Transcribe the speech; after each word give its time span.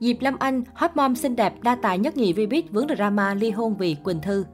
Diệp 0.00 0.16
Lâm 0.20 0.36
Anh, 0.38 0.62
hot 0.74 0.90
mom 0.94 1.14
xinh 1.14 1.36
đẹp 1.36 1.54
đa 1.62 1.76
tài 1.82 1.98
nhất 1.98 2.16
nhì 2.16 2.32
Vbiz 2.32 2.62
vướng 2.70 2.86
drama 2.96 3.34
ly 3.34 3.50
hôn 3.50 3.76
vì 3.76 3.96
Quỳnh 4.04 4.20
Thư. 4.20 4.44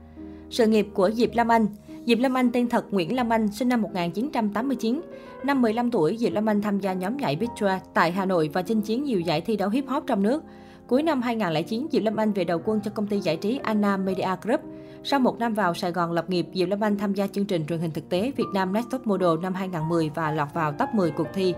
Sự 0.50 0.66
nghiệp 0.66 0.88
của 0.94 1.10
Diệp 1.10 1.30
Lâm 1.34 1.48
Anh 1.48 1.66
Diệp 2.06 2.18
Lâm 2.18 2.34
Anh 2.34 2.50
tên 2.52 2.68
thật 2.68 2.86
Nguyễn 2.90 3.16
Lâm 3.16 3.32
Anh, 3.32 3.48
sinh 3.52 3.68
năm 3.68 3.82
1989. 3.82 5.00
Năm 5.44 5.62
15 5.62 5.90
tuổi, 5.90 6.16
Diệp 6.20 6.32
Lâm 6.32 6.48
Anh 6.48 6.62
tham 6.62 6.80
gia 6.80 6.92
nhóm 6.92 7.16
nhảy 7.16 7.36
Big 7.36 7.48
tại 7.94 8.12
Hà 8.12 8.24
Nội 8.24 8.50
và 8.52 8.62
chinh 8.62 8.80
chiến 8.80 9.04
nhiều 9.04 9.20
giải 9.20 9.40
thi 9.40 9.56
đấu 9.56 9.70
hip 9.70 9.88
hop 9.88 10.04
trong 10.06 10.22
nước. 10.22 10.42
Cuối 10.86 11.02
năm 11.02 11.22
2009, 11.22 11.86
Diệp 11.92 12.02
Lâm 12.02 12.16
Anh 12.16 12.32
về 12.32 12.44
đầu 12.44 12.60
quân 12.64 12.80
cho 12.80 12.90
công 12.90 13.06
ty 13.06 13.20
giải 13.20 13.36
trí 13.36 13.60
Anna 13.62 13.96
Media 13.96 14.28
Group. 14.42 14.60
Sau 15.04 15.20
một 15.20 15.38
năm 15.38 15.54
vào 15.54 15.74
Sài 15.74 15.92
Gòn 15.92 16.12
lập 16.12 16.30
nghiệp, 16.30 16.46
Diệp 16.54 16.68
Lâm 16.68 16.80
Anh 16.80 16.98
tham 16.98 17.14
gia 17.14 17.26
chương 17.26 17.44
trình 17.44 17.66
truyền 17.66 17.78
hình 17.78 17.90
thực 17.90 18.08
tế 18.08 18.32
Việt 18.36 18.48
Nam 18.54 18.72
Next 18.72 18.90
Top 18.90 19.06
Model 19.06 19.38
năm 19.42 19.54
2010 19.54 20.10
và 20.14 20.30
lọt 20.30 20.48
vào 20.54 20.72
top 20.72 20.88
10 20.94 21.10
cuộc 21.10 21.28
thi. 21.34 21.54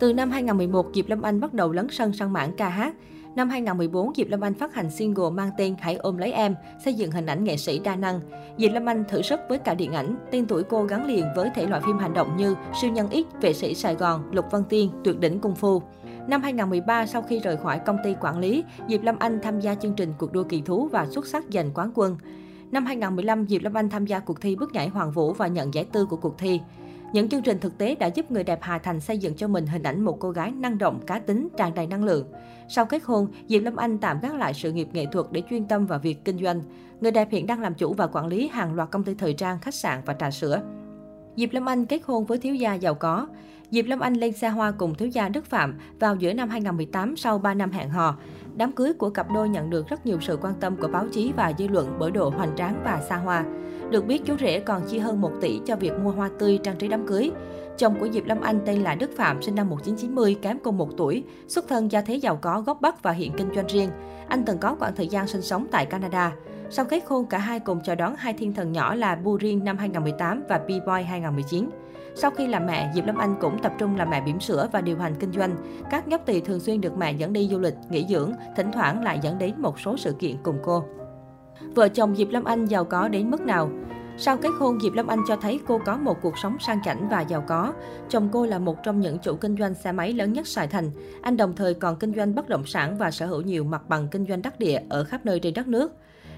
Từ 0.00 0.12
năm 0.12 0.30
2011, 0.30 0.86
Diệp 0.94 1.08
Lâm 1.08 1.22
Anh 1.22 1.40
bắt 1.40 1.54
đầu 1.54 1.72
lấn 1.72 1.86
sân 1.90 2.12
sang 2.12 2.32
mảng 2.32 2.52
ca 2.56 2.68
hát. 2.68 2.94
Năm 3.36 3.50
2014, 3.50 4.12
Diệp 4.14 4.28
Lâm 4.28 4.40
Anh 4.40 4.54
phát 4.54 4.74
hành 4.74 4.90
single 4.90 5.30
mang 5.30 5.50
tên 5.58 5.74
Hãy 5.80 5.96
ôm 5.96 6.16
lấy 6.16 6.32
em, 6.32 6.54
xây 6.84 6.94
dựng 6.94 7.10
hình 7.10 7.26
ảnh 7.26 7.44
nghệ 7.44 7.56
sĩ 7.56 7.78
đa 7.78 7.96
năng. 7.96 8.20
Diệp 8.58 8.72
Lâm 8.72 8.86
Anh 8.86 9.04
thử 9.08 9.22
sức 9.22 9.40
với 9.48 9.58
cả 9.58 9.74
điện 9.74 9.92
ảnh, 9.92 10.16
tên 10.30 10.46
tuổi 10.46 10.62
cô 10.62 10.84
gắn 10.84 11.06
liền 11.06 11.26
với 11.36 11.50
thể 11.54 11.66
loại 11.66 11.82
phim 11.86 11.98
hành 11.98 12.14
động 12.14 12.36
như 12.36 12.54
Siêu 12.80 12.90
nhân 12.90 13.08
X, 13.10 13.42
Vệ 13.42 13.52
sĩ 13.52 13.74
Sài 13.74 13.94
Gòn, 13.94 14.30
Lục 14.32 14.44
Văn 14.50 14.62
Tiên, 14.68 14.90
Tuyệt 15.04 15.20
đỉnh 15.20 15.38
Cung 15.38 15.54
Phu. 15.54 15.82
Năm 16.28 16.42
2013, 16.42 17.06
sau 17.06 17.22
khi 17.22 17.38
rời 17.38 17.56
khỏi 17.56 17.78
công 17.78 17.98
ty 18.04 18.14
quản 18.20 18.38
lý, 18.38 18.64
Diệp 18.88 19.02
Lâm 19.02 19.16
Anh 19.18 19.40
tham 19.42 19.60
gia 19.60 19.74
chương 19.74 19.94
trình 19.94 20.12
cuộc 20.18 20.32
đua 20.32 20.44
kỳ 20.44 20.62
thú 20.62 20.88
và 20.92 21.06
xuất 21.06 21.26
sắc 21.26 21.44
giành 21.52 21.70
quán 21.74 21.90
quân. 21.94 22.16
Năm 22.70 22.86
2015, 22.86 23.46
Diệp 23.48 23.62
Lâm 23.62 23.74
Anh 23.74 23.90
tham 23.90 24.06
gia 24.06 24.18
cuộc 24.18 24.40
thi 24.40 24.56
bước 24.56 24.72
nhảy 24.72 24.88
Hoàng 24.88 25.12
Vũ 25.12 25.32
và 25.32 25.46
nhận 25.46 25.74
giải 25.74 25.84
tư 25.84 26.06
của 26.06 26.16
cuộc 26.16 26.38
thi. 26.38 26.60
Những 27.12 27.28
chương 27.28 27.42
trình 27.42 27.58
thực 27.60 27.78
tế 27.78 27.94
đã 27.94 28.06
giúp 28.06 28.30
người 28.30 28.44
đẹp 28.44 28.58
Hà 28.62 28.78
Thành 28.78 29.00
xây 29.00 29.18
dựng 29.18 29.34
cho 29.34 29.48
mình 29.48 29.66
hình 29.66 29.82
ảnh 29.82 30.00
một 30.00 30.16
cô 30.20 30.30
gái 30.30 30.50
năng 30.50 30.78
động, 30.78 31.00
cá 31.06 31.18
tính, 31.18 31.48
tràn 31.56 31.74
đầy 31.74 31.86
năng 31.86 32.04
lượng. 32.04 32.32
Sau 32.68 32.86
kết 32.86 33.02
hôn, 33.04 33.28
Diệp 33.48 33.62
Lâm 33.62 33.76
Anh 33.76 33.98
tạm 33.98 34.20
gác 34.20 34.34
lại 34.34 34.54
sự 34.54 34.72
nghiệp 34.72 34.88
nghệ 34.92 35.06
thuật 35.12 35.26
để 35.30 35.42
chuyên 35.50 35.68
tâm 35.68 35.86
vào 35.86 35.98
việc 35.98 36.24
kinh 36.24 36.38
doanh. 36.42 36.62
Người 37.00 37.10
đẹp 37.10 37.28
hiện 37.30 37.46
đang 37.46 37.60
làm 37.60 37.74
chủ 37.74 37.94
và 37.94 38.06
quản 38.06 38.26
lý 38.26 38.48
hàng 38.48 38.74
loạt 38.74 38.90
công 38.90 39.04
ty 39.04 39.14
thời 39.14 39.34
trang, 39.34 39.58
khách 39.58 39.74
sạn 39.74 40.00
và 40.06 40.14
trà 40.14 40.30
sữa. 40.30 40.62
Diệp 41.36 41.52
Lâm 41.52 41.68
Anh 41.68 41.86
kết 41.86 42.00
hôn 42.04 42.24
với 42.24 42.38
thiếu 42.38 42.54
gia 42.54 42.74
giàu 42.74 42.94
có. 42.94 43.26
Diệp 43.70 43.86
Lâm 43.86 44.00
Anh 44.00 44.14
lên 44.14 44.32
xe 44.32 44.48
hoa 44.48 44.70
cùng 44.70 44.94
thiếu 44.94 45.08
gia 45.08 45.28
Đức 45.28 45.46
Phạm 45.46 45.78
vào 46.00 46.16
giữa 46.16 46.32
năm 46.32 46.48
2018 46.48 47.16
sau 47.16 47.38
3 47.38 47.54
năm 47.54 47.70
hẹn 47.70 47.88
hò. 47.88 48.16
Đám 48.56 48.72
cưới 48.72 48.92
của 48.92 49.10
cặp 49.10 49.30
đôi 49.34 49.48
nhận 49.48 49.70
được 49.70 49.88
rất 49.88 50.06
nhiều 50.06 50.18
sự 50.20 50.38
quan 50.42 50.54
tâm 50.60 50.76
của 50.76 50.88
báo 50.88 51.06
chí 51.12 51.32
và 51.36 51.52
dư 51.58 51.68
luận 51.68 51.96
bởi 51.98 52.10
độ 52.10 52.30
hoành 52.30 52.56
tráng 52.56 52.80
và 52.84 53.02
xa 53.08 53.16
hoa. 53.16 53.44
Được 53.90 54.06
biết, 54.06 54.22
chú 54.24 54.36
rể 54.40 54.60
còn 54.60 54.82
chi 54.88 54.98
hơn 54.98 55.20
1 55.20 55.30
tỷ 55.40 55.60
cho 55.66 55.76
việc 55.76 55.92
mua 56.02 56.10
hoa 56.10 56.30
tươi 56.38 56.58
trang 56.62 56.76
trí 56.76 56.88
đám 56.88 57.06
cưới. 57.06 57.30
Chồng 57.78 57.94
của 58.00 58.08
Diệp 58.12 58.26
Lâm 58.26 58.40
Anh 58.40 58.60
tên 58.66 58.82
là 58.82 58.94
Đức 58.94 59.10
Phạm, 59.16 59.42
sinh 59.42 59.54
năm 59.54 59.70
1990, 59.70 60.36
kém 60.42 60.58
cô 60.62 60.70
1 60.70 60.88
tuổi, 60.96 61.24
xuất 61.48 61.68
thân 61.68 61.92
gia 61.92 62.00
thế 62.00 62.14
giàu 62.14 62.36
có, 62.36 62.60
gốc 62.60 62.80
Bắc 62.80 63.02
và 63.02 63.12
hiện 63.12 63.32
kinh 63.36 63.54
doanh 63.54 63.66
riêng. 63.66 63.90
Anh 64.28 64.44
từng 64.44 64.58
có 64.58 64.76
khoảng 64.78 64.94
thời 64.96 65.08
gian 65.08 65.26
sinh 65.26 65.42
sống 65.42 65.66
tại 65.70 65.86
Canada. 65.86 66.32
Sau 66.70 66.84
kết 66.84 67.02
hôn, 67.06 67.26
cả 67.26 67.38
hai 67.38 67.60
cùng 67.60 67.80
chào 67.80 67.96
đón 67.96 68.16
hai 68.16 68.32
thiên 68.32 68.54
thần 68.54 68.72
nhỏ 68.72 68.94
là 68.94 69.14
Burin 69.14 69.64
năm 69.64 69.78
2018 69.78 70.42
và 70.48 70.60
B-Boy 70.66 71.04
2019. 71.04 71.70
Sau 72.14 72.30
khi 72.30 72.46
làm 72.46 72.66
mẹ, 72.66 72.92
Diệp 72.94 73.06
Lâm 73.06 73.16
Anh 73.16 73.36
cũng 73.40 73.58
tập 73.62 73.72
trung 73.78 73.96
làm 73.96 74.10
mẹ 74.10 74.22
bỉm 74.26 74.40
sữa 74.40 74.68
và 74.72 74.80
điều 74.80 74.98
hành 74.98 75.14
kinh 75.20 75.32
doanh. 75.32 75.56
Các 75.90 76.08
nhóc 76.08 76.26
tỳ 76.26 76.40
thường 76.40 76.60
xuyên 76.60 76.80
được 76.80 76.96
mẹ 76.96 77.12
dẫn 77.12 77.32
đi 77.32 77.48
du 77.50 77.58
lịch, 77.58 77.74
nghỉ 77.90 78.06
dưỡng, 78.08 78.32
thỉnh 78.56 78.72
thoảng 78.72 79.02
lại 79.02 79.18
dẫn 79.22 79.38
đến 79.38 79.54
một 79.58 79.80
số 79.80 79.96
sự 79.96 80.12
kiện 80.12 80.36
cùng 80.42 80.58
cô. 80.62 80.84
Vợ 81.74 81.88
chồng 81.88 82.16
Diệp 82.16 82.28
Lâm 82.30 82.44
Anh 82.44 82.64
giàu 82.64 82.84
có 82.84 83.08
đến 83.08 83.30
mức 83.30 83.40
nào? 83.40 83.70
Sau 84.16 84.36
kết 84.36 84.50
hôn, 84.58 84.80
Diệp 84.80 84.92
Lâm 84.92 85.06
Anh 85.06 85.18
cho 85.28 85.36
thấy 85.36 85.60
cô 85.66 85.80
có 85.86 85.96
một 85.96 86.18
cuộc 86.22 86.38
sống 86.38 86.56
sang 86.60 86.82
chảnh 86.84 87.08
và 87.08 87.20
giàu 87.20 87.44
có. 87.48 87.72
Chồng 88.08 88.28
cô 88.32 88.46
là 88.46 88.58
một 88.58 88.82
trong 88.82 89.00
những 89.00 89.18
chủ 89.18 89.36
kinh 89.36 89.56
doanh 89.56 89.74
xe 89.74 89.92
máy 89.92 90.12
lớn 90.12 90.32
nhất 90.32 90.46
Sài 90.46 90.66
Thành. 90.66 90.90
Anh 91.22 91.36
đồng 91.36 91.56
thời 91.56 91.74
còn 91.74 91.96
kinh 91.96 92.14
doanh 92.14 92.34
bất 92.34 92.48
động 92.48 92.66
sản 92.66 92.98
và 92.98 93.10
sở 93.10 93.26
hữu 93.26 93.40
nhiều 93.40 93.64
mặt 93.64 93.88
bằng 93.88 94.08
kinh 94.08 94.26
doanh 94.26 94.42
đắc 94.42 94.58
địa 94.58 94.80
ở 94.88 95.04
khắp 95.04 95.26
nơi 95.26 95.40
trên 95.40 95.54
đất 95.54 95.68
nước. 95.68 95.92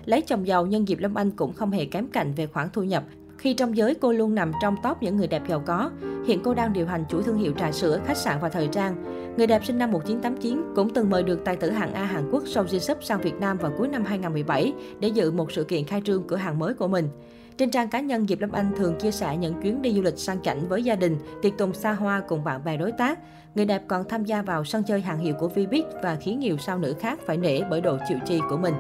Lấy 0.04 0.22
chồng 0.22 0.46
giàu 0.46 0.66
nhưng 0.66 0.86
Diệp 0.86 0.98
Lâm 0.98 1.14
Anh 1.14 1.30
cũng 1.30 1.52
không 1.52 1.70
hề 1.70 1.84
kém 1.84 2.06
cạnh 2.06 2.32
về 2.36 2.46
khoản 2.46 2.68
thu 2.72 2.82
nhập. 2.82 3.04
Khi 3.38 3.54
trong 3.54 3.76
giới 3.76 3.94
cô 3.94 4.12
luôn 4.12 4.34
nằm 4.34 4.52
trong 4.62 4.76
top 4.82 5.02
những 5.02 5.16
người 5.16 5.26
đẹp 5.26 5.42
giàu 5.48 5.62
có. 5.66 5.90
Hiện 6.26 6.40
cô 6.44 6.54
đang 6.54 6.72
điều 6.72 6.86
hành 6.86 7.04
chuỗi 7.08 7.22
thương 7.22 7.38
hiệu 7.38 7.52
trà 7.58 7.72
sữa, 7.72 8.00
khách 8.06 8.16
sạn 8.16 8.38
và 8.40 8.48
thời 8.48 8.68
trang. 8.68 9.14
Người 9.36 9.46
đẹp 9.46 9.64
sinh 9.64 9.78
năm 9.78 9.92
1989 9.92 10.62
cũng 10.74 10.90
từng 10.94 11.10
mời 11.10 11.22
được 11.22 11.44
tài 11.44 11.56
tử 11.56 11.70
hạng 11.70 11.94
A 11.94 12.04
Hàn 12.04 12.30
Quốc 12.30 12.42
Song 12.46 12.66
Ji 12.66 12.78
Sup 12.78 13.04
sang 13.04 13.20
Việt 13.20 13.34
Nam 13.34 13.58
vào 13.58 13.72
cuối 13.78 13.88
năm 13.88 14.04
2017 14.04 14.72
để 15.00 15.08
dự 15.08 15.30
một 15.30 15.52
sự 15.52 15.64
kiện 15.64 15.84
khai 15.84 16.02
trương 16.04 16.26
cửa 16.26 16.36
hàng 16.36 16.58
mới 16.58 16.74
của 16.74 16.88
mình. 16.88 17.08
Trên 17.56 17.70
trang 17.70 17.88
cá 17.88 18.00
nhân, 18.00 18.26
Diệp 18.26 18.40
Lâm 18.40 18.52
Anh 18.52 18.72
thường 18.76 18.94
chia 18.98 19.10
sẻ 19.10 19.36
những 19.36 19.54
chuyến 19.62 19.82
đi 19.82 19.92
du 19.92 20.02
lịch 20.02 20.18
sang 20.18 20.42
chảnh 20.42 20.68
với 20.68 20.82
gia 20.82 20.94
đình, 20.94 21.16
tiệc 21.42 21.58
tùng 21.58 21.74
xa 21.74 21.92
hoa 21.92 22.22
cùng 22.28 22.44
bạn 22.44 22.64
bè 22.64 22.76
đối 22.76 22.92
tác. 22.92 23.18
Người 23.54 23.64
đẹp 23.64 23.82
còn 23.88 24.08
tham 24.08 24.24
gia 24.24 24.42
vào 24.42 24.64
sân 24.64 24.82
chơi 24.84 25.00
hàng 25.00 25.18
hiệu 25.18 25.34
của 25.34 25.50
Vbiz 25.54 25.84
và 26.02 26.16
khiến 26.16 26.38
nhiều 26.38 26.56
sao 26.56 26.78
nữ 26.78 26.94
khác 27.00 27.18
phải 27.26 27.36
nể 27.36 27.60
bởi 27.70 27.80
độ 27.80 27.96
chịu 28.08 28.18
chi 28.26 28.40
của 28.50 28.56
mình. 28.56 28.74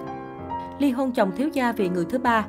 Ly 0.78 0.90
hôn 0.90 1.12
chồng 1.12 1.32
thiếu 1.36 1.48
gia 1.52 1.72
vì 1.72 1.88
người 1.88 2.04
thứ 2.04 2.18
ba 2.18 2.46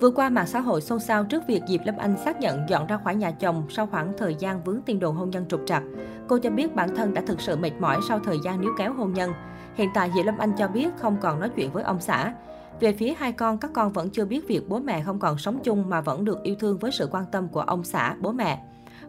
Vừa 0.00 0.10
qua, 0.10 0.28
mạng 0.28 0.46
xã 0.46 0.60
hội 0.60 0.80
xôn 0.80 1.00
xao 1.00 1.24
trước 1.24 1.42
việc 1.46 1.62
Diệp 1.68 1.80
Lâm 1.84 1.96
Anh 1.96 2.16
xác 2.24 2.40
nhận 2.40 2.68
dọn 2.68 2.86
ra 2.86 2.98
khỏi 3.04 3.14
nhà 3.14 3.30
chồng 3.30 3.66
sau 3.68 3.86
khoảng 3.86 4.12
thời 4.18 4.34
gian 4.34 4.64
vướng 4.64 4.82
tin 4.82 5.00
đồn 5.00 5.16
hôn 5.16 5.30
nhân 5.30 5.46
trục 5.48 5.60
trặc. 5.66 5.82
Cô 6.28 6.38
cho 6.38 6.50
biết 6.50 6.74
bản 6.74 6.96
thân 6.96 7.14
đã 7.14 7.22
thực 7.26 7.40
sự 7.40 7.56
mệt 7.56 7.70
mỏi 7.80 8.00
sau 8.08 8.18
thời 8.18 8.36
gian 8.44 8.60
níu 8.60 8.70
kéo 8.78 8.92
hôn 8.92 9.12
nhân. 9.12 9.32
Hiện 9.74 9.88
tại, 9.94 10.10
Diệp 10.14 10.26
Lâm 10.26 10.38
Anh 10.38 10.52
cho 10.58 10.68
biết 10.68 10.88
không 10.98 11.16
còn 11.20 11.40
nói 11.40 11.50
chuyện 11.56 11.72
với 11.72 11.82
ông 11.82 12.00
xã. 12.00 12.34
Về 12.80 12.92
phía 12.92 13.14
hai 13.18 13.32
con, 13.32 13.58
các 13.58 13.70
con 13.74 13.92
vẫn 13.92 14.10
chưa 14.10 14.24
biết 14.24 14.48
việc 14.48 14.68
bố 14.68 14.78
mẹ 14.78 15.02
không 15.02 15.18
còn 15.18 15.38
sống 15.38 15.58
chung 15.64 15.88
mà 15.88 16.00
vẫn 16.00 16.24
được 16.24 16.42
yêu 16.42 16.54
thương 16.58 16.78
với 16.78 16.90
sự 16.92 17.08
quan 17.10 17.24
tâm 17.32 17.48
của 17.48 17.60
ông 17.60 17.84
xã, 17.84 18.14
bố 18.20 18.32
mẹ. 18.32 18.62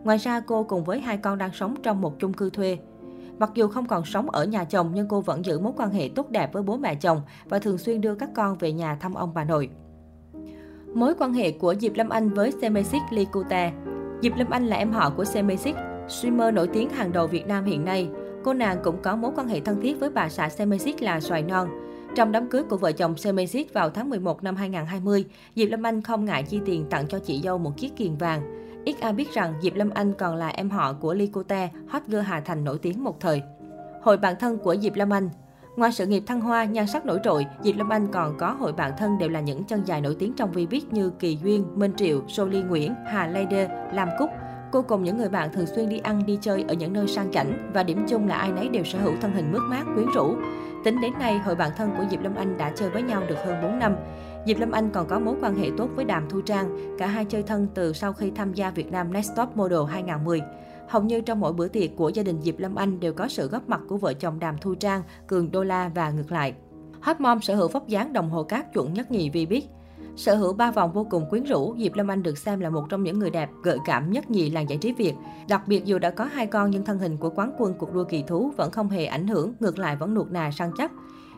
Ngoài 0.03 0.17
ra, 0.17 0.39
cô 0.39 0.63
cùng 0.63 0.83
với 0.83 0.99
hai 0.99 1.17
con 1.17 1.37
đang 1.37 1.53
sống 1.53 1.75
trong 1.83 2.01
một 2.01 2.19
chung 2.19 2.33
cư 2.33 2.49
thuê. 2.49 2.77
Mặc 3.39 3.51
dù 3.53 3.67
không 3.67 3.85
còn 3.85 4.05
sống 4.05 4.29
ở 4.29 4.45
nhà 4.45 4.63
chồng 4.63 4.91
nhưng 4.93 5.07
cô 5.07 5.21
vẫn 5.21 5.45
giữ 5.45 5.59
mối 5.59 5.73
quan 5.77 5.91
hệ 5.91 6.09
tốt 6.15 6.29
đẹp 6.29 6.53
với 6.53 6.63
bố 6.63 6.77
mẹ 6.77 6.95
chồng 6.95 7.21
và 7.45 7.59
thường 7.59 7.77
xuyên 7.77 8.01
đưa 8.01 8.15
các 8.15 8.29
con 8.35 8.57
về 8.57 8.71
nhà 8.71 8.95
thăm 8.95 9.13
ông 9.13 9.31
bà 9.33 9.43
nội. 9.43 9.69
Mối 10.93 11.13
quan 11.19 11.33
hệ 11.33 11.51
của 11.51 11.75
Diệp 11.79 11.95
Lâm 11.95 12.09
Anh 12.09 12.29
với 12.29 12.53
Semesic 12.61 13.01
Likute 13.11 13.71
Diệp 14.21 14.35
Lâm 14.35 14.49
Anh 14.49 14.67
là 14.67 14.77
em 14.77 14.91
họ 14.91 15.09
của 15.09 15.25
Semesic, 15.25 15.75
streamer 16.07 16.53
nổi 16.53 16.67
tiếng 16.73 16.89
hàng 16.89 17.11
đầu 17.11 17.27
Việt 17.27 17.47
Nam 17.47 17.65
hiện 17.65 17.85
nay. 17.85 18.09
Cô 18.43 18.53
nàng 18.53 18.77
cũng 18.83 19.01
có 19.01 19.15
mối 19.15 19.31
quan 19.35 19.47
hệ 19.47 19.59
thân 19.59 19.81
thiết 19.81 19.99
với 19.99 20.09
bà 20.09 20.29
xã 20.29 20.49
Semesic 20.49 21.01
là 21.01 21.19
Xoài 21.19 21.41
Non. 21.41 21.69
Trong 22.15 22.31
đám 22.31 22.49
cưới 22.49 22.63
của 22.63 22.77
vợ 22.77 22.91
chồng 22.91 23.17
Semesic 23.17 23.73
vào 23.73 23.89
tháng 23.89 24.09
11 24.09 24.43
năm 24.43 24.55
2020, 24.55 25.25
Diệp 25.55 25.69
Lâm 25.69 25.83
Anh 25.83 26.01
không 26.01 26.25
ngại 26.25 26.43
chi 26.43 26.59
tiền 26.65 26.85
tặng 26.89 27.07
cho 27.07 27.19
chị 27.19 27.41
dâu 27.43 27.57
một 27.57 27.77
chiếc 27.77 27.95
kiềng 27.95 28.17
vàng. 28.17 28.68
Ít 28.89 28.99
ai 28.99 29.13
biết 29.13 29.33
rằng 29.33 29.53
Diệp 29.61 29.75
Lâm 29.75 29.89
Anh 29.89 30.13
còn 30.13 30.35
là 30.35 30.47
em 30.47 30.69
họ 30.69 30.93
của 30.93 31.13
Ly 31.13 31.29
Cô 31.33 31.43
Te, 31.43 31.69
hot 31.87 32.01
girl 32.07 32.19
Hà 32.19 32.41
Thành 32.41 32.63
nổi 32.63 32.79
tiếng 32.81 33.03
một 33.03 33.19
thời. 33.19 33.41
Hội 34.01 34.17
bạn 34.17 34.35
thân 34.39 34.57
của 34.57 34.75
Diệp 34.75 34.95
Lâm 34.95 35.13
Anh 35.13 35.29
Ngoài 35.75 35.91
sự 35.91 36.05
nghiệp 36.05 36.23
thăng 36.27 36.41
hoa, 36.41 36.65
nhan 36.65 36.87
sắc 36.87 37.05
nổi 37.05 37.19
trội, 37.23 37.45
Diệp 37.63 37.77
Lâm 37.77 37.89
Anh 37.89 38.07
còn 38.11 38.37
có 38.37 38.51
hội 38.51 38.73
bạn 38.73 38.91
thân 38.97 39.17
đều 39.17 39.29
là 39.29 39.39
những 39.39 39.63
chân 39.63 39.83
dài 39.85 40.01
nổi 40.01 40.15
tiếng 40.19 40.33
trong 40.33 40.51
vi 40.51 40.65
biết 40.65 40.93
như 40.93 41.09
Kỳ 41.19 41.37
Duyên, 41.43 41.65
Minh 41.75 41.93
Triệu, 41.97 42.21
sô 42.27 42.45
ly 42.45 42.61
Nguyễn, 42.61 42.95
Hà 43.05 43.27
Lê 43.27 43.45
Đê, 43.45 43.67
Lam 43.93 44.09
Cúc. 44.19 44.29
Cô 44.71 44.81
cùng 44.81 45.03
những 45.03 45.17
người 45.17 45.29
bạn 45.29 45.53
thường 45.53 45.65
xuyên 45.65 45.89
đi 45.89 45.99
ăn, 45.99 46.25
đi 46.25 46.37
chơi 46.41 46.65
ở 46.67 46.73
những 46.73 46.93
nơi 46.93 47.07
sang 47.07 47.31
chảnh 47.31 47.71
và 47.73 47.83
điểm 47.83 48.05
chung 48.09 48.27
là 48.27 48.35
ai 48.35 48.51
nấy 48.51 48.69
đều 48.69 48.83
sở 48.83 48.99
hữu 48.99 49.13
thân 49.21 49.31
hình 49.31 49.51
mướt 49.51 49.61
mát, 49.61 49.83
quyến 49.95 50.07
rũ. 50.15 50.35
Tính 50.83 51.01
đến 51.01 51.13
nay, 51.19 51.39
hội 51.39 51.55
bạn 51.55 51.71
thân 51.77 51.91
của 51.97 52.03
Diệp 52.11 52.21
Lâm 52.21 52.35
Anh 52.35 52.57
đã 52.57 52.71
chơi 52.75 52.89
với 52.89 53.01
nhau 53.01 53.23
được 53.29 53.35
hơn 53.45 53.61
4 53.63 53.79
năm. 53.79 53.95
Diệp 54.45 54.59
Lâm 54.59 54.71
Anh 54.71 54.89
còn 54.89 55.07
có 55.07 55.19
mối 55.19 55.35
quan 55.41 55.55
hệ 55.55 55.69
tốt 55.77 55.89
với 55.95 56.05
Đàm 56.05 56.29
Thu 56.29 56.41
Trang, 56.41 56.97
cả 56.97 57.07
hai 57.07 57.25
chơi 57.25 57.43
thân 57.43 57.67
từ 57.73 57.93
sau 57.93 58.13
khi 58.13 58.31
tham 58.31 58.53
gia 58.53 58.69
Việt 58.69 58.91
Nam 58.91 59.13
Next 59.13 59.31
Top 59.35 59.57
Model 59.57 59.79
2010. 59.89 60.41
Hầu 60.87 61.03
như 61.03 61.21
trong 61.21 61.39
mỗi 61.39 61.53
bữa 61.53 61.67
tiệc 61.67 61.95
của 61.95 62.09
gia 62.09 62.23
đình 62.23 62.41
Diệp 62.41 62.59
Lâm 62.59 62.75
Anh 62.75 62.99
đều 62.99 63.13
có 63.13 63.27
sự 63.27 63.47
góp 63.47 63.69
mặt 63.69 63.81
của 63.89 63.97
vợ 63.97 64.13
chồng 64.13 64.39
Đàm 64.39 64.57
Thu 64.57 64.75
Trang, 64.75 65.03
Cường 65.27 65.51
Đô 65.51 65.63
La 65.63 65.91
và 65.95 66.09
ngược 66.09 66.31
lại. 66.31 66.53
Hot 67.01 67.19
Mom 67.19 67.41
sở 67.41 67.55
hữu 67.55 67.67
vóc 67.67 67.87
dáng 67.87 68.13
đồng 68.13 68.29
hồ 68.29 68.43
cát 68.43 68.73
chuẩn 68.73 68.93
nhất 68.93 69.11
nhì 69.11 69.29
vì 69.29 69.45
biết. 69.45 69.67
Sở 70.19 70.35
hữu 70.35 70.53
ba 70.53 70.71
vòng 70.71 70.91
vô 70.93 71.07
cùng 71.09 71.29
quyến 71.29 71.43
rũ, 71.43 71.75
Diệp 71.77 71.95
Lâm 71.95 72.07
Anh 72.07 72.23
được 72.23 72.37
xem 72.37 72.59
là 72.59 72.69
một 72.69 72.85
trong 72.89 73.03
những 73.03 73.19
người 73.19 73.29
đẹp 73.29 73.49
gợi 73.63 73.77
cảm 73.85 74.11
nhất 74.11 74.31
nhì 74.31 74.49
làng 74.49 74.69
giải 74.69 74.77
trí 74.77 74.93
Việt. 74.93 75.13
Đặc 75.49 75.67
biệt 75.67 75.85
dù 75.85 75.99
đã 75.99 76.09
có 76.09 76.23
hai 76.23 76.47
con 76.47 76.71
nhưng 76.71 76.85
thân 76.85 76.99
hình 76.99 77.17
của 77.17 77.29
quán 77.29 77.51
quân 77.57 77.73
cuộc 77.77 77.93
đua 77.93 78.03
kỳ 78.03 78.23
thú 78.27 78.51
vẫn 78.57 78.71
không 78.71 78.89
hề 78.89 79.05
ảnh 79.05 79.27
hưởng, 79.27 79.53
ngược 79.59 79.79
lại 79.79 79.95
vẫn 79.95 80.13
nuột 80.13 80.31
nà 80.31 80.51
săn 80.51 80.71
chắc. 80.77 80.91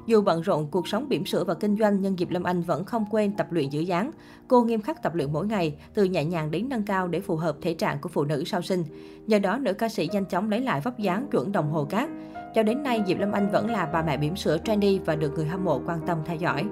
Dù 0.05 0.21
bận 0.21 0.41
rộn 0.41 0.67
cuộc 0.71 0.87
sống 0.87 1.09
bỉm 1.09 1.25
sữa 1.25 1.43
và 1.43 1.53
kinh 1.53 1.77
doanh, 1.77 2.01
nhưng 2.01 2.17
Diệp 2.17 2.29
Lâm 2.29 2.43
Anh 2.43 2.61
vẫn 2.61 2.85
không 2.85 3.05
quên 3.11 3.35
tập 3.37 3.47
luyện 3.51 3.69
giữ 3.69 3.81
dáng. 3.81 4.11
Cô 4.47 4.63
nghiêm 4.63 4.81
khắc 4.81 5.03
tập 5.03 5.15
luyện 5.15 5.33
mỗi 5.33 5.47
ngày, 5.47 5.75
từ 5.93 6.03
nhẹ 6.03 6.25
nhàng 6.25 6.51
đến 6.51 6.69
nâng 6.69 6.83
cao 6.83 7.07
để 7.07 7.19
phù 7.19 7.35
hợp 7.35 7.57
thể 7.61 7.73
trạng 7.73 7.99
của 8.01 8.09
phụ 8.09 8.23
nữ 8.23 8.43
sau 8.45 8.61
sinh. 8.61 8.83
Nhờ 9.27 9.39
đó, 9.39 9.57
nữ 9.57 9.73
ca 9.73 9.89
sĩ 9.89 10.09
nhanh 10.11 10.25
chóng 10.25 10.49
lấy 10.49 10.61
lại 10.61 10.81
vóc 10.81 10.99
dáng 10.99 11.27
chuẩn 11.31 11.51
đồng 11.51 11.71
hồ 11.71 11.85
cát. 11.85 12.09
Cho 12.55 12.63
đến 12.63 12.83
nay, 12.83 13.03
Diệp 13.07 13.19
Lâm 13.19 13.31
Anh 13.31 13.51
vẫn 13.51 13.69
là 13.69 13.85
bà 13.93 14.03
mẹ 14.03 14.17
bỉm 14.17 14.35
sữa 14.35 14.57
trendy 14.65 14.99
và 15.05 15.15
được 15.15 15.33
người 15.35 15.45
hâm 15.45 15.65
mộ 15.65 15.81
quan 15.85 15.99
tâm 16.07 16.17
theo 16.25 16.35
dõi. 16.35 16.65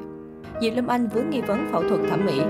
Diệp 0.61 0.73
Lâm 0.75 0.87
Anh 0.87 1.07
vướng 1.07 1.29
nghi 1.29 1.41
vấn 1.41 1.69
phẫu 1.71 1.83
thuật 1.89 2.01
thẩm 2.09 2.25
mỹ. 2.25 2.41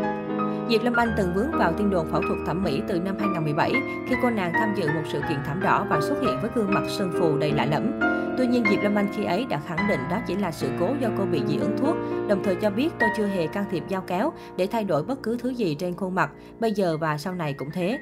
Diệp 0.69 0.83
Lâm 0.83 0.95
Anh 0.95 1.13
từng 1.17 1.33
vướng 1.35 1.51
vào 1.51 1.73
tin 1.77 1.89
đồn 1.89 2.07
phẫu 2.11 2.21
thuật 2.21 2.39
thẩm 2.45 2.63
mỹ 2.63 2.81
từ 2.87 2.99
năm 2.99 3.15
2017 3.19 3.71
khi 4.09 4.15
cô 4.21 4.29
nàng 4.29 4.51
tham 4.53 4.73
dự 4.75 4.87
một 4.87 5.01
sự 5.11 5.19
kiện 5.29 5.37
thảm 5.45 5.59
đỏ 5.63 5.85
và 5.89 6.01
xuất 6.01 6.21
hiện 6.21 6.37
với 6.41 6.51
gương 6.55 6.73
mặt 6.73 6.83
sơn 6.87 7.11
phù 7.19 7.37
đầy 7.37 7.51
lạ 7.51 7.65
lẫm. 7.65 7.99
Tuy 8.37 8.47
nhiên, 8.47 8.63
Diệp 8.69 8.83
Lâm 8.83 8.95
Anh 8.95 9.07
khi 9.15 9.23
ấy 9.23 9.45
đã 9.49 9.61
khẳng 9.67 9.87
định 9.89 9.99
đó 10.09 10.19
chỉ 10.27 10.35
là 10.35 10.51
sự 10.51 10.69
cố 10.79 10.95
do 10.99 11.09
cô 11.17 11.25
bị 11.25 11.41
dị 11.47 11.57
ứng 11.57 11.77
thuốc, 11.77 11.95
đồng 12.27 12.43
thời 12.43 12.55
cho 12.55 12.69
biết 12.69 12.89
tôi 12.99 13.09
chưa 13.17 13.25
hề 13.25 13.47
can 13.47 13.65
thiệp 13.71 13.83
dao 13.89 14.01
kéo 14.01 14.33
để 14.57 14.67
thay 14.67 14.83
đổi 14.83 15.03
bất 15.03 15.23
cứ 15.23 15.37
thứ 15.39 15.49
gì 15.49 15.75
trên 15.75 15.95
khuôn 15.95 16.15
mặt, 16.15 16.29
bây 16.59 16.71
giờ 16.71 16.97
và 16.97 17.17
sau 17.17 17.33
này 17.33 17.53
cũng 17.53 17.71
thế. 17.71 17.99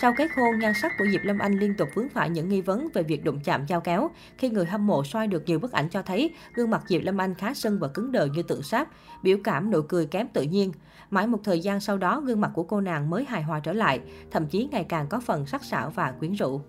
Sau 0.00 0.14
kết 0.16 0.30
hôn, 0.36 0.58
nhan 0.58 0.72
sắc 0.74 0.92
của 0.98 1.04
Diệp 1.12 1.24
Lâm 1.24 1.38
Anh 1.38 1.58
liên 1.58 1.74
tục 1.74 1.88
vướng 1.94 2.08
phải 2.08 2.30
những 2.30 2.48
nghi 2.48 2.60
vấn 2.60 2.88
về 2.94 3.02
việc 3.02 3.24
đụng 3.24 3.40
chạm 3.44 3.66
giao 3.66 3.80
kéo. 3.80 4.10
Khi 4.38 4.50
người 4.50 4.66
hâm 4.66 4.86
mộ 4.86 5.04
soi 5.04 5.26
được 5.26 5.42
nhiều 5.46 5.58
bức 5.58 5.72
ảnh 5.72 5.88
cho 5.88 6.02
thấy, 6.02 6.34
gương 6.54 6.70
mặt 6.70 6.82
Diệp 6.86 7.02
Lâm 7.02 7.20
Anh 7.20 7.34
khá 7.34 7.54
sưng 7.54 7.78
và 7.78 7.88
cứng 7.88 8.12
đờ 8.12 8.26
như 8.26 8.42
tượng 8.42 8.62
sáp, 8.62 8.88
biểu 9.22 9.38
cảm 9.44 9.70
nụ 9.70 9.82
cười 9.82 10.06
kém 10.06 10.28
tự 10.28 10.42
nhiên. 10.42 10.72
Mãi 11.10 11.26
một 11.26 11.38
thời 11.44 11.60
gian 11.60 11.80
sau 11.80 11.98
đó, 11.98 12.20
gương 12.20 12.40
mặt 12.40 12.50
của 12.54 12.62
cô 12.62 12.80
nàng 12.80 13.10
mới 13.10 13.24
hài 13.24 13.42
hòa 13.42 13.60
trở 13.60 13.72
lại, 13.72 14.00
thậm 14.30 14.46
chí 14.46 14.68
ngày 14.70 14.84
càng 14.88 15.06
có 15.08 15.20
phần 15.20 15.46
sắc 15.46 15.64
sảo 15.64 15.90
và 15.90 16.12
quyến 16.12 16.32
rũ. 16.32 16.60